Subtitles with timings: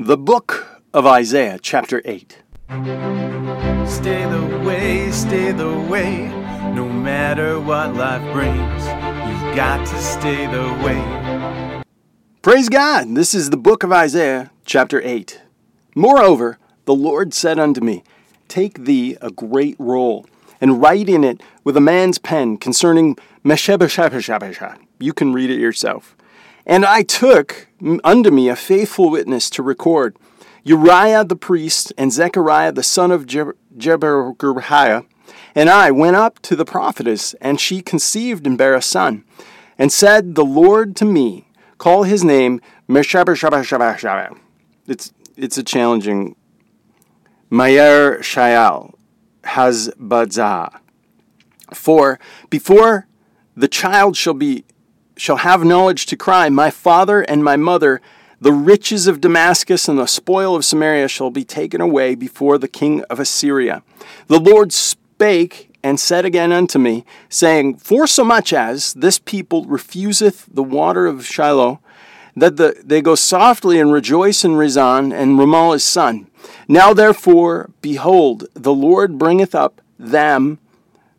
[0.00, 2.38] The Book of Isaiah, chapter 8.
[3.84, 6.28] Stay the way, stay the way,
[6.72, 8.84] no matter what life brings.
[9.26, 11.82] You've got to stay the way.
[12.42, 13.16] Praise God!
[13.16, 15.42] This is the book of Isaiah, chapter 8.
[15.96, 18.04] Moreover, the Lord said unto me,
[18.46, 20.26] Take thee a great roll,
[20.60, 24.78] and write in it with a man's pen concerning Meshebeshebeshebeshah.
[25.00, 26.14] You can read it yourself.
[26.68, 27.66] And I took
[28.04, 30.16] unto me a faithful witness to record
[30.62, 35.06] Uriah the priest and Zechariah the son of Jeberechiah.
[35.54, 39.24] And I went up to the prophetess, and she conceived and bare a son,
[39.78, 41.48] and said, The Lord to me,
[41.78, 44.36] Call his name Meshebeshebeshebeshah.
[44.88, 46.34] It's it's a challenging
[47.50, 48.94] Mayer Shayal
[49.44, 50.80] Hazbadzah.
[51.72, 52.18] For
[52.50, 53.06] before
[53.56, 54.64] the child shall be
[55.18, 58.00] shall have knowledge to cry, My father and my mother,
[58.40, 62.68] the riches of Damascus and the spoil of Samaria shall be taken away before the
[62.68, 63.82] king of Assyria.
[64.28, 69.64] The Lord spake and said again unto me, saying, For so much as this people
[69.64, 71.80] refuseth the water of Shiloh,
[72.36, 76.28] that the, they go softly and rejoice in Rezin and Remaliah's son.
[76.68, 80.58] Now therefore, behold, the Lord bringeth up them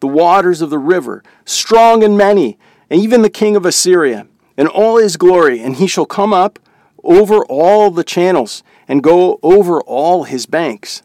[0.00, 2.58] the waters of the river, strong and many,
[2.90, 6.58] and even the king of Assyria, and all his glory, and he shall come up
[7.02, 11.02] over all the channels and go over all his banks.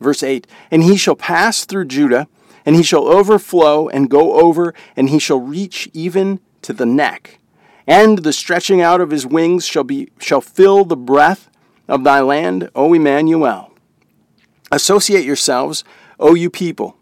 [0.00, 2.28] Verse 8 And he shall pass through Judah,
[2.64, 7.38] and he shall overflow and go over, and he shall reach even to the neck.
[7.86, 11.50] And the stretching out of his wings shall be shall fill the breadth
[11.88, 13.72] of thy land, O Emmanuel.
[14.70, 15.82] Associate yourselves,
[16.20, 16.96] O you people,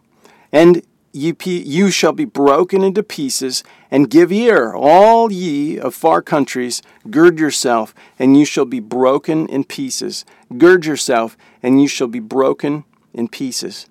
[0.50, 0.82] and
[1.18, 6.82] ye, you shall be broken into pieces, and give ear, all ye of far countries,
[7.10, 10.24] gird yourself, and you shall be broken in pieces.
[10.56, 13.86] Gird yourself, and you shall be broken in pieces.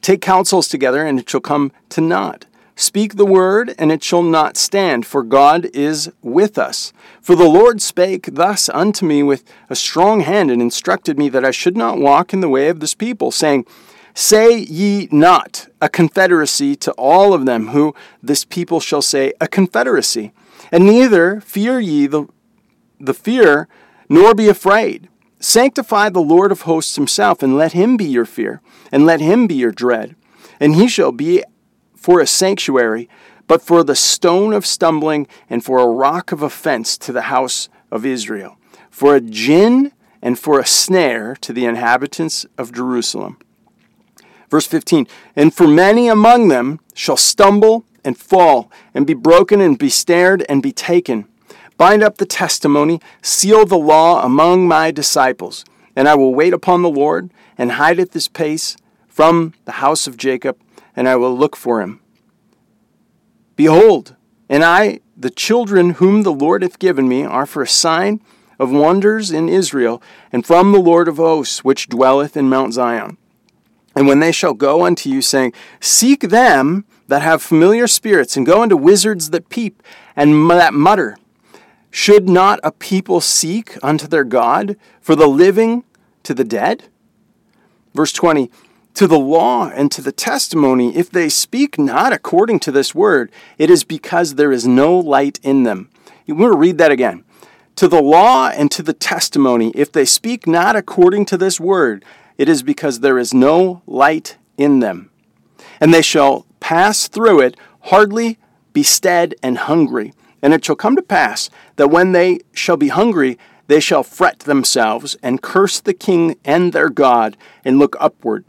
[0.00, 2.46] Take counsels together, and it shall come to naught.
[2.74, 6.92] Speak the word, and it shall not stand, for God is with us.
[7.20, 11.44] For the Lord spake thus unto me with a strong hand, and instructed me that
[11.44, 13.66] I should not walk in the way of this people, saying,
[14.14, 19.48] Say ye not a confederacy to all of them who this people shall say a
[19.48, 20.32] confederacy,
[20.70, 22.26] and neither fear ye the,
[23.00, 23.68] the fear,
[24.08, 25.08] nor be afraid.
[25.38, 28.60] Sanctify the Lord of hosts himself, and let him be your fear,
[28.92, 30.14] and let him be your dread.
[30.60, 31.42] And he shall be
[31.96, 33.08] for a sanctuary,
[33.48, 37.68] but for the stone of stumbling, and for a rock of offense to the house
[37.90, 38.58] of Israel,
[38.90, 43.38] for a gin and for a snare to the inhabitants of Jerusalem.
[44.52, 49.78] Verse 15 And for many among them shall stumble and fall, and be broken, and
[49.78, 51.26] be snared, and be taken.
[51.78, 55.64] Bind up the testimony, seal the law among my disciples.
[55.96, 58.76] And I will wait upon the Lord, and hide at this pace
[59.08, 60.58] from the house of Jacob,
[60.94, 62.00] and I will look for him.
[63.56, 64.16] Behold,
[64.50, 68.20] and I, the children whom the Lord hath given me, are for a sign
[68.58, 73.16] of wonders in Israel, and from the Lord of hosts, which dwelleth in Mount Zion.
[73.94, 78.46] And when they shall go unto you, saying, Seek them that have familiar spirits, and
[78.46, 79.82] go unto wizards that peep
[80.16, 81.16] and that mutter,
[81.90, 85.84] should not a people seek unto their God for the living
[86.22, 86.84] to the dead?
[87.94, 88.50] Verse 20
[88.94, 93.30] To the law and to the testimony, if they speak not according to this word,
[93.58, 95.90] it is because there is no light in them.
[96.24, 97.24] You want to read that again.
[97.76, 102.04] To the law and to the testimony, if they speak not according to this word,
[102.42, 105.12] it is because there is no light in them.
[105.80, 108.36] And they shall pass through it, hardly
[108.72, 110.12] be stead and hungry.
[110.42, 113.38] And it shall come to pass that when they shall be hungry,
[113.68, 118.44] they shall fret themselves and curse the king and their God and look upward.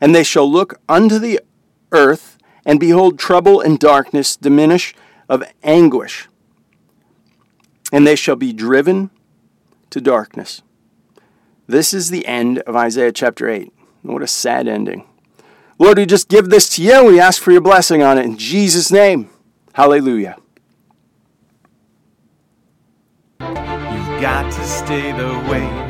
[0.00, 1.40] And they shall look unto the
[1.90, 4.94] earth and behold trouble and darkness diminish
[5.28, 6.28] of anguish.
[7.90, 9.10] And they shall be driven
[9.90, 10.62] to darkness.
[11.66, 13.72] This is the end of Isaiah chapter 8.
[14.02, 15.06] What a sad ending.
[15.78, 17.04] Lord, we just give this to you.
[17.04, 19.30] We ask for your blessing on it in Jesus' name.
[19.72, 20.36] Hallelujah.
[23.40, 25.83] You've got to stay the way